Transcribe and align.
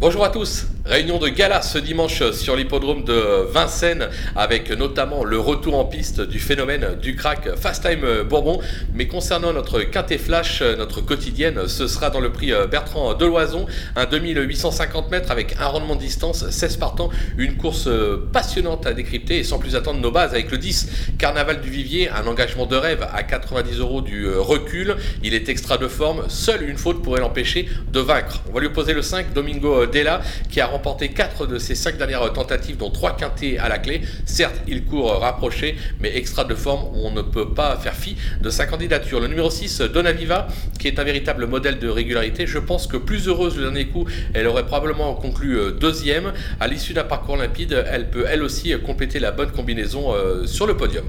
Bonjour 0.00 0.24
à 0.24 0.30
tous, 0.30 0.64
réunion 0.90 1.18
de 1.18 1.28
gala 1.28 1.62
ce 1.62 1.78
dimanche 1.78 2.32
sur 2.32 2.56
l'hippodrome 2.56 3.04
de 3.04 3.46
Vincennes 3.52 4.08
avec 4.34 4.72
notamment 4.72 5.22
le 5.22 5.38
retour 5.38 5.78
en 5.78 5.84
piste 5.84 6.20
du 6.20 6.40
phénomène 6.40 6.98
du 7.00 7.14
crack 7.14 7.54
Fast 7.54 7.84
Time 7.88 8.24
Bourbon. 8.28 8.60
Mais 8.92 9.06
concernant 9.06 9.52
notre 9.52 9.82
quintet 9.82 10.18
flash, 10.18 10.62
notre 10.62 11.00
quotidienne, 11.00 11.68
ce 11.68 11.86
sera 11.86 12.10
dans 12.10 12.18
le 12.18 12.32
prix 12.32 12.52
Bertrand 12.68 13.14
Deloison, 13.14 13.66
un 13.94 14.04
2850 14.04 15.12
mètres 15.12 15.30
avec 15.30 15.54
un 15.60 15.66
rendement 15.66 15.94
de 15.94 16.00
distance, 16.00 16.50
16 16.50 16.78
partants, 16.78 17.10
une 17.38 17.56
course 17.56 17.88
passionnante 18.32 18.84
à 18.84 18.92
décrypter 18.92 19.38
et 19.38 19.44
sans 19.44 19.60
plus 19.60 19.76
attendre 19.76 20.00
nos 20.00 20.10
bases 20.10 20.32
avec 20.32 20.50
le 20.50 20.58
10 20.58 21.14
Carnaval 21.18 21.60
du 21.60 21.70
Vivier, 21.70 22.10
un 22.10 22.26
engagement 22.26 22.66
de 22.66 22.74
rêve 22.74 23.06
à 23.14 23.22
90 23.22 23.78
euros 23.78 24.00
du 24.00 24.28
recul. 24.28 24.96
Il 25.22 25.34
est 25.34 25.48
extra 25.48 25.78
de 25.78 25.86
forme, 25.86 26.24
seule 26.28 26.68
une 26.68 26.78
faute 26.78 27.00
pourrait 27.00 27.20
l'empêcher 27.20 27.68
de 27.92 28.00
vaincre. 28.00 28.42
On 28.50 28.54
va 28.54 28.60
lui 28.60 28.70
poser 28.70 28.92
le 28.92 29.02
5 29.02 29.32
Domingo 29.32 29.86
Della 29.86 30.20
qui 30.50 30.60
a 30.60 30.66
remporté 30.66 30.79
4 30.80 31.46
de 31.46 31.58
ses 31.58 31.74
5 31.74 31.96
dernières 31.96 32.32
tentatives, 32.32 32.76
dont 32.76 32.90
3 32.90 33.16
quintés 33.16 33.58
à 33.58 33.68
la 33.68 33.78
clé. 33.78 34.02
Certes, 34.24 34.60
il 34.66 34.84
court 34.84 35.20
rapproché, 35.20 35.76
mais 36.00 36.16
extra 36.16 36.44
de 36.44 36.54
forme, 36.54 36.90
on 36.94 37.10
ne 37.10 37.22
peut 37.22 37.50
pas 37.54 37.76
faire 37.76 37.94
fi 37.94 38.16
de 38.40 38.50
sa 38.50 38.66
candidature. 38.66 39.20
Le 39.20 39.28
numéro 39.28 39.50
6, 39.50 39.80
Donaviva, 39.82 40.48
qui 40.78 40.88
est 40.88 40.98
un 40.98 41.04
véritable 41.04 41.46
modèle 41.46 41.78
de 41.78 41.88
régularité. 41.88 42.46
Je 42.46 42.58
pense 42.58 42.86
que 42.86 42.96
plus 42.96 43.28
heureuse 43.28 43.56
le 43.56 43.64
dernier 43.64 43.86
coup, 43.86 44.06
elle 44.34 44.46
aurait 44.46 44.66
probablement 44.66 45.14
conclu 45.14 45.58
euh, 45.58 45.70
deuxième. 45.72 46.32
À 46.58 46.68
l'issue 46.68 46.92
d'un 46.92 47.04
parcours 47.04 47.36
limpide, 47.36 47.84
elle 47.90 48.10
peut 48.10 48.24
elle 48.28 48.42
aussi 48.42 48.72
compléter 48.84 49.18
la 49.18 49.32
bonne 49.32 49.50
combinaison 49.50 50.14
euh, 50.14 50.46
sur 50.46 50.66
le 50.66 50.76
podium. 50.76 51.04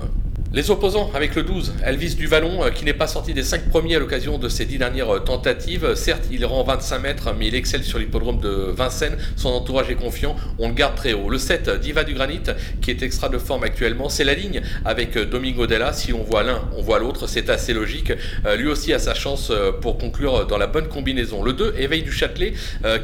Les 0.53 0.69
opposants 0.69 1.09
avec 1.13 1.35
le 1.35 1.43
12, 1.43 1.75
Elvis 1.85 2.15
Duvalon, 2.15 2.65
euh, 2.65 2.71
qui 2.71 2.83
n'est 2.83 2.93
pas 2.93 3.07
sorti 3.07 3.33
des 3.33 3.41
5 3.41 3.69
premiers 3.69 3.95
à 3.95 3.99
l'occasion 3.99 4.37
de 4.37 4.49
ses 4.49 4.65
10 4.65 4.79
dernières 4.79 5.15
euh, 5.15 5.19
tentatives. 5.19 5.95
Certes, 5.95 6.25
il 6.29 6.45
rend 6.45 6.61
25 6.65 6.99
mètres, 6.99 7.33
mais 7.39 7.47
il 7.47 7.55
excelle 7.55 7.85
sur 7.85 7.99
l'hippodrome 7.99 8.41
de 8.41 8.69
Vincennes. 8.75 9.15
Son 9.37 9.47
entourage 9.47 9.89
est 9.89 9.95
confiant, 9.95 10.35
on 10.59 10.67
le 10.67 10.73
garde 10.73 10.95
très 10.95 11.13
haut. 11.13 11.29
Le 11.29 11.37
7, 11.37 11.69
Diva 11.79 12.03
du 12.03 12.15
Granit, 12.15 12.41
qui 12.81 12.91
est 12.91 13.01
extra 13.01 13.29
de 13.29 13.37
forme 13.37 13.63
actuellement. 13.63 14.09
C'est 14.09 14.25
la 14.25 14.33
ligne 14.33 14.61
avec 14.83 15.15
euh, 15.15 15.25
Domingo 15.25 15.67
Della. 15.67 15.93
Si 15.93 16.11
on 16.11 16.21
voit 16.21 16.43
l'un, 16.43 16.67
on 16.75 16.81
voit 16.81 16.99
l'autre. 16.99 17.27
C'est 17.27 17.49
assez 17.49 17.73
logique. 17.73 18.11
lui 18.57 18.67
aussi 18.67 18.91
a 18.91 18.99
sa 18.99 19.13
chance 19.13 19.53
pour 19.79 19.97
conclure 19.97 20.47
dans 20.47 20.57
la 20.57 20.67
bonne 20.67 20.89
combinaison. 20.89 21.43
Le 21.43 21.53
2, 21.53 21.75
Éveil 21.77 22.01
du 22.01 22.11
Châtelet, 22.11 22.53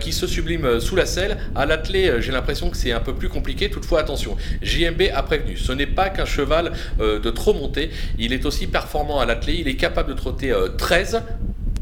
qui 0.01 0.11
se 0.11 0.27
sublime 0.27 0.81
sous 0.81 0.97
la 0.97 1.05
selle. 1.05 1.37
À 1.55 1.65
l'attelé, 1.65 2.15
j'ai 2.19 2.33
l'impression 2.33 2.69
que 2.69 2.75
c'est 2.75 2.91
un 2.91 2.99
peu 2.99 3.13
plus 3.13 3.29
compliqué. 3.29 3.69
Toutefois, 3.69 4.01
attention, 4.01 4.35
JMB 4.61 5.03
a 5.13 5.23
prévenu. 5.23 5.55
Ce 5.55 5.71
n'est 5.71 5.85
pas 5.85 6.09
qu'un 6.09 6.25
cheval 6.25 6.73
de 6.99 7.29
trop 7.37 7.53
monté. 7.53 7.91
Il 8.17 8.33
est 8.33 8.45
aussi 8.45 8.67
performant 8.67 9.19
à 9.19 9.25
l'athlée. 9.25 9.57
Il 9.59 9.67
est 9.67 9.75
capable 9.75 10.09
de 10.09 10.15
trotter 10.15 10.53
13. 10.77 11.15
Euh, 11.15 11.19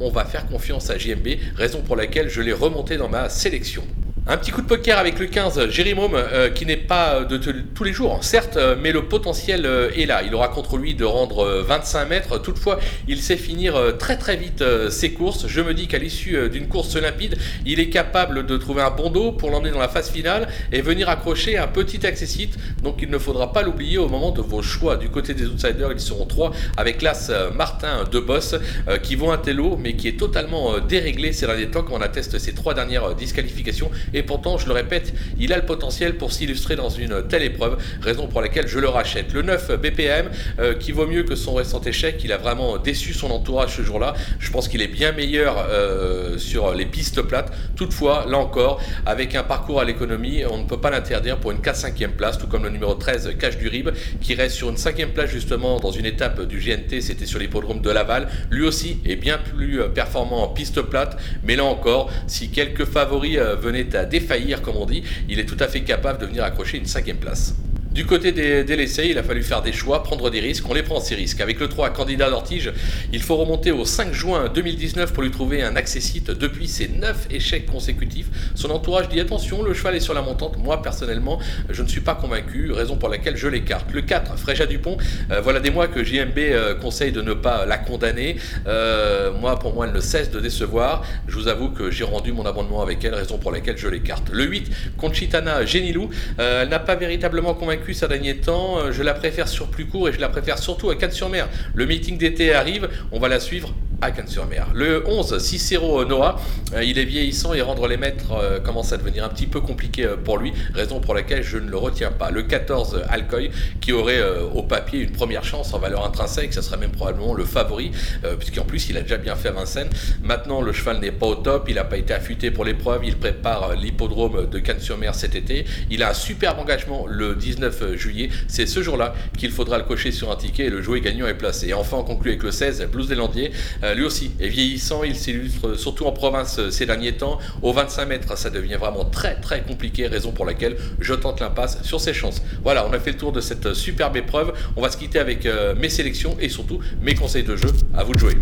On 0.01 0.09
va 0.09 0.25
faire 0.25 0.45
confiance 0.47 0.89
à 0.89 0.97
JMB, 0.97 1.27
raison 1.55 1.81
pour 1.81 1.95
laquelle 1.95 2.29
je 2.29 2.41
l'ai 2.41 2.51
remonté 2.53 2.97
dans 2.97 3.07
ma 3.07 3.29
sélection. 3.29 3.83
Un 4.27 4.37
petit 4.37 4.49
coup 4.49 4.63
de 4.63 4.65
poker 4.65 4.97
avec 4.97 5.19
le 5.19 5.27
15, 5.27 5.69
Jérémy 5.69 6.01
euh, 6.15 6.49
qui 6.49 6.65
n'est 6.65 6.77
pas 6.77 7.23
de 7.25 7.37
tous 7.37 7.83
les 7.83 7.93
jours, 7.93 8.23
certes, 8.23 8.57
euh, 8.57 8.75
mais 8.81 8.91
le 8.91 9.03
potentiel 9.03 9.67
euh, 9.67 9.91
est 9.95 10.07
là. 10.07 10.23
Il 10.23 10.33
aura 10.33 10.47
contre 10.47 10.77
lui 10.77 10.95
de 10.95 11.05
rendre 11.05 11.61
25 11.61 12.09
mètres. 12.09 12.41
Toutefois, 12.41 12.79
il 13.07 13.21
sait 13.21 13.37
finir 13.37 13.79
très 13.99 14.17
très 14.17 14.35
vite 14.35 14.63
ses 14.89 15.13
courses. 15.13 15.45
Je 15.47 15.61
me 15.61 15.75
dis 15.75 15.87
qu'à 15.87 15.99
l'issue 15.99 16.49
d'une 16.49 16.67
course 16.67 16.95
limpide, 16.95 17.37
il 17.67 17.79
est 17.79 17.89
capable 17.89 18.47
de 18.47 18.57
trouver 18.57 18.81
un 18.81 18.89
bon 18.89 19.11
dos 19.11 19.31
pour 19.31 19.51
l'emmener 19.51 19.69
dans 19.69 19.79
la 19.79 19.89
phase 19.89 20.09
finale 20.09 20.47
et 20.71 20.81
venir 20.81 21.07
accrocher 21.07 21.59
un 21.59 21.67
petit 21.67 22.05
accessite. 22.07 22.57
Donc 22.81 23.03
il 23.03 23.11
ne 23.11 23.19
faudra 23.19 23.53
pas 23.53 23.61
l'oublier 23.61 23.99
au 23.99 24.09
moment 24.09 24.31
de 24.31 24.41
vos 24.41 24.63
choix. 24.63 24.97
Du 24.97 25.09
côté 25.09 25.35
des 25.35 25.45
outsiders, 25.45 25.91
ils 25.91 25.99
seront 25.99 26.25
trois 26.25 26.51
avec 26.77 27.03
l'As 27.03 27.31
Martin 27.53 28.05
de 28.11 28.19
Boss 28.19 28.55
qui 29.03 29.15
vont 29.15 29.31
un 29.31 29.37
télo, 29.37 29.77
mais 29.79 29.95
qui 29.95 30.07
est 30.07 30.19
totalement 30.19 30.79
déréglé 30.79 31.31
ces 31.31 31.45
derniers 31.45 31.67
temps 31.67 31.83
quand 31.83 31.93
on 31.93 32.01
atteste 32.01 32.39
ses 32.39 32.55
trois 32.55 32.73
dernières 32.73 33.13
disqualifications 33.13 33.91
et 34.15 34.23
pourtant, 34.23 34.57
je 34.57 34.65
le 34.65 34.71
répète, 34.71 35.13
il 35.37 35.51
a 35.51 35.57
le 35.57 35.65
potentiel 35.65 36.15
pour 36.15 36.31
s'illustrer 36.31 36.77
dans 36.77 36.89
une 36.89 37.27
telle 37.27 37.43
épreuve, 37.43 37.77
raison 38.01 38.27
pour 38.27 38.41
laquelle 38.41 38.65
je 38.65 38.79
le 38.79 38.87
rachète. 38.87 39.33
Le 39.33 39.41
9 39.41 39.73
BPM, 39.81 40.29
euh, 40.59 40.73
qui 40.73 40.93
vaut 40.93 41.05
mieux 41.05 41.23
que 41.23 41.35
son 41.35 41.53
récent 41.53 41.81
échec, 41.81 42.21
il 42.23 42.31
a 42.31 42.37
vraiment 42.37 42.77
déçu 42.77 43.13
son 43.13 43.29
entourage 43.29 43.75
ce 43.75 43.81
jour-là. 43.81 44.13
Je 44.39 44.49
pense 44.51 44.69
qu'il 44.69 44.81
est 44.81 44.87
bien 44.87 45.11
meilleur 45.11 45.67
euh, 45.69 46.37
sur 46.37 46.73
les 46.73 46.85
pistes 46.85 47.21
plates. 47.23 47.51
Toutefois, 47.75 48.25
là 48.29 48.37
encore, 48.37 48.81
avec 49.05 49.35
un 49.35 49.43
parcours 49.43 49.81
à 49.81 49.83
l'économie, 49.83 50.43
on 50.49 50.59
ne 50.59 50.63
peut 50.63 50.79
pas 50.79 50.91
l'interdire 50.91 51.37
pour 51.37 51.51
une 51.51 51.59
4-5e 51.59 52.11
place, 52.11 52.37
tout 52.37 52.47
comme 52.47 52.63
le 52.63 52.69
numéro 52.69 52.93
13, 52.93 53.33
Cache 53.37 53.57
du 53.57 53.67
Rib, 53.67 53.89
qui 54.21 54.33
reste 54.33 54.55
sur 54.55 54.69
une 54.69 54.77
5e 54.77 55.07
place 55.07 55.29
justement 55.29 55.81
dans 55.81 55.91
une 55.91 56.05
étape 56.05 56.41
du 56.43 56.59
GNT, 56.59 57.01
c'était 57.01 57.25
sur 57.25 57.39
l'hippodrome 57.39 57.81
de 57.81 57.89
Laval. 57.89 58.29
Lui 58.49 58.65
aussi 58.65 58.99
est 59.05 59.17
bien 59.17 59.37
plus 59.37 59.81
euh, 59.81 59.89
performant 59.89 60.43
en 60.43 60.47
piste 60.47 60.81
plate, 60.83 61.17
mais 61.43 61.57
là 61.57 61.65
encore, 61.65 62.09
si 62.27 62.49
quelques 62.49 62.85
favoris 62.85 63.37
venaient 63.37 63.93
à 63.93 64.04
défaillir, 64.05 64.61
comme 64.61 64.77
on 64.77 64.85
dit, 64.85 65.03
il 65.29 65.39
est 65.39 65.45
tout 65.45 65.57
à 65.59 65.67
fait 65.67 65.81
capable 65.81 66.19
de 66.19 66.25
venir 66.25 66.43
accrocher 66.43 66.77
une 66.77 66.85
cinquième 66.85 67.17
place. 67.17 67.55
Du 67.95 68.05
côté 68.05 68.33
des, 68.33 68.65
des 68.65 69.05
il 69.05 69.17
a 69.17 69.23
fallu 69.23 69.41
faire 69.41 69.61
des 69.61 69.71
choix, 69.71 70.03
prendre 70.03 70.29
des 70.29 70.41
risques. 70.41 70.69
On 70.69 70.73
les 70.73 70.83
prend 70.83 70.99
ces 70.99 71.15
risques. 71.15 71.39
Avec 71.39 71.61
le 71.61 71.69
3 71.69 71.91
candidat 71.91 72.29
d'Ortige, 72.29 72.73
il 73.13 73.21
faut 73.21 73.37
remonter 73.37 73.71
au 73.71 73.85
5 73.85 74.11
juin 74.13 74.51
2019 74.53 75.13
pour 75.13 75.23
lui 75.23 75.31
trouver 75.31 75.63
un 75.63 75.77
accessite 75.77 76.29
depuis 76.29 76.67
ses 76.67 76.89
9 76.89 77.27
échecs 77.29 77.65
consécutifs. 77.65 78.27
Son 78.53 78.69
entourage 78.71 79.07
dit 79.07 79.21
attention, 79.21 79.63
le 79.63 79.73
cheval 79.73 79.95
est 79.95 80.01
sur 80.01 80.13
la 80.13 80.21
montante. 80.21 80.57
Moi, 80.57 80.81
personnellement, 80.81 81.39
je 81.69 81.81
ne 81.81 81.87
suis 81.87 82.01
pas 82.01 82.15
convaincu, 82.15 82.73
raison 82.73 82.97
pour 82.97 83.07
laquelle 83.07 83.37
je 83.37 83.47
l'écarte. 83.47 83.89
Le 83.93 84.01
4, 84.01 84.37
Fréja 84.39 84.65
Dupont, 84.65 84.97
euh, 85.31 85.39
voilà 85.39 85.61
des 85.61 85.71
mois 85.71 85.87
que 85.87 86.03
JMB 86.03 86.37
euh, 86.37 86.75
conseille 86.75 87.13
de 87.13 87.21
ne 87.21 87.33
pas 87.33 87.65
la 87.65 87.77
condamner. 87.77 88.35
Euh, 88.67 89.31
moi, 89.31 89.57
pour 89.57 89.73
moi, 89.73 89.87
elle 89.87 89.93
ne 89.93 90.01
cesse 90.01 90.31
de 90.31 90.41
décevoir. 90.41 91.05
Je 91.29 91.35
vous 91.35 91.47
avoue 91.47 91.69
que 91.69 91.91
j'ai 91.91 92.03
rendu 92.03 92.33
mon 92.33 92.45
abonnement 92.45 92.81
avec 92.81 93.05
elle, 93.05 93.15
raison 93.15 93.37
pour 93.37 93.53
laquelle 93.53 93.77
je 93.77 93.87
l'écarte. 93.87 94.31
Le 94.33 94.43
8, 94.43 94.69
Conchitana 94.97 95.65
Genilou, 95.65 96.09
elle 96.37 96.67
n'a 96.67 96.79
pas 96.79 96.95
véritablement 96.95 97.53
convaincu 97.53 97.84
ces 97.93 98.07
derniers 98.07 98.37
temps. 98.37 98.91
Je 98.91 99.03
la 99.03 99.13
préfère 99.13 99.47
sur 99.47 99.67
plus 99.67 99.85
court 99.85 100.09
et 100.09 100.13
je 100.13 100.19
la 100.19 100.29
préfère 100.29 100.57
surtout 100.57 100.89
à 100.89 100.95
Cannes-sur-Mer. 100.95 101.47
Le 101.73 101.85
meeting 101.85 102.17
d'été 102.17 102.53
arrive, 102.53 102.89
on 103.11 103.19
va 103.19 103.27
la 103.27 103.39
suivre 103.39 103.73
à 104.05 104.11
Cannes-sur-Mer. 104.11 104.67
Le 104.73 105.03
11, 105.07 105.39
Cicero 105.39 106.05
Noah, 106.05 106.39
euh, 106.73 106.83
il 106.83 106.99
est 106.99 107.05
vieillissant 107.05 107.53
et 107.53 107.61
rendre 107.61 107.87
les 107.87 107.97
maîtres 107.97 108.33
euh, 108.33 108.59
commence 108.59 108.93
à 108.93 108.97
devenir 108.97 109.23
un 109.23 109.29
petit 109.29 109.47
peu 109.47 109.61
compliqué 109.61 110.07
pour 110.23 110.37
lui, 110.37 110.53
raison 110.73 110.99
pour 110.99 111.15
laquelle 111.15 111.41
je 111.41 111.57
ne 111.57 111.69
le 111.69 111.77
retiens 111.77 112.11
pas. 112.11 112.29
Le 112.29 112.43
14, 112.43 113.01
Alcoy, 113.09 113.49
qui 113.81 113.91
aurait 113.91 114.21
au 114.53 114.61
papier 114.63 114.99
une 114.99 115.11
première 115.11 115.43
chance 115.43 115.73
en 115.73 115.79
valeur 115.79 116.05
intrinsèque, 116.05 116.53
ça 116.53 116.61
serait 116.61 116.77
même 116.77 116.91
probablement 116.91 117.33
le 117.33 117.45
favori, 117.45 117.91
puisqu'en 118.39 118.63
plus 118.63 118.89
il 118.89 118.97
a 118.97 119.01
déjà 119.01 119.17
bien 119.17 119.35
fait 119.35 119.51
Vincennes. 119.51 119.89
Maintenant, 120.23 120.61
le 120.61 120.71
cheval 120.71 120.99
n'est 120.99 121.11
pas 121.11 121.27
au 121.27 121.35
top, 121.35 121.65
il 121.69 121.75
n'a 121.75 121.83
pas 121.83 121.97
été 121.97 122.13
affûté 122.13 122.51
pour 122.51 122.65
l'épreuve, 122.65 123.01
il 123.05 123.17
prépare 123.17 123.75
l'hippodrome 123.75 124.49
de 124.49 124.59
Cannes-sur-Mer 124.59 125.15
cet 125.15 125.35
été. 125.35 125.65
Il 125.89 126.03
a 126.03 126.11
un 126.11 126.13
superbe 126.13 126.59
engagement 126.59 127.05
le 127.07 127.35
19 127.35 127.95
juillet. 127.95 128.29
C'est 128.47 128.65
ce 128.65 128.81
jour-là 128.81 129.13
qu'il 129.37 129.51
faudra 129.51 129.77
le 129.77 129.83
cocher 129.83 130.11
sur 130.11 130.31
un 130.31 130.35
ticket 130.35 130.65
et 130.65 130.69
le 130.69 130.81
jouer 130.81 131.01
gagnant 131.01 131.27
est 131.27 131.33
placé. 131.33 131.69
Et 131.69 131.73
enfin, 131.73 131.97
on 131.97 132.03
conclut 132.03 132.31
avec 132.31 132.43
le 132.43 132.51
16, 132.51 132.87
Blues 132.91 133.07
des 133.07 133.15
Landiers. 133.15 133.51
Lui 133.95 134.03
aussi 134.03 134.31
est 134.41 134.49
vieillissant, 134.49 135.03
il 135.03 135.15
s'illustre 135.15 135.75
surtout 135.75 136.05
en 136.05 136.11
province 136.11 136.69
ces 136.69 136.85
derniers 136.85 137.13
temps. 137.13 137.39
Au 137.61 137.71
25 137.71 138.05
mètres, 138.05 138.37
ça 138.37 138.49
devient 138.49 138.75
vraiment 138.75 139.05
très 139.05 139.39
très 139.39 139.61
compliqué, 139.61 140.07
raison 140.07 140.31
pour 140.31 140.45
laquelle 140.45 140.75
je 140.99 141.13
tente 141.13 141.39
l'impasse 141.39 141.81
sur 141.83 142.01
ses 142.01 142.13
chances. 142.13 142.41
Voilà, 142.63 142.85
on 142.87 142.93
a 142.93 142.99
fait 142.99 143.11
le 143.11 143.17
tour 143.17 143.31
de 143.31 143.39
cette 143.41 143.73
superbe 143.73 144.17
épreuve. 144.17 144.53
On 144.75 144.81
va 144.81 144.91
se 144.91 144.97
quitter 144.97 145.19
avec 145.19 145.45
euh, 145.45 145.75
mes 145.75 145.89
sélections 145.89 146.35
et 146.39 146.49
surtout 146.49 146.79
mes 147.01 147.15
conseils 147.15 147.43
de 147.43 147.55
jeu. 147.55 147.71
À 147.95 148.03
vous 148.03 148.13
de 148.13 148.19
jouer. 148.19 148.35